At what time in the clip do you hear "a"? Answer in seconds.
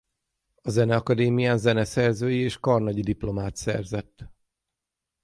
0.61-0.69